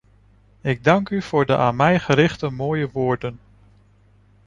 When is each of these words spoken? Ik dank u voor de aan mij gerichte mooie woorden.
Ik 0.61 0.83
dank 0.83 1.09
u 1.09 1.21
voor 1.21 1.45
de 1.45 1.57
aan 1.57 1.75
mij 1.75 1.99
gerichte 1.99 2.49
mooie 2.49 2.89
woorden. 2.91 3.39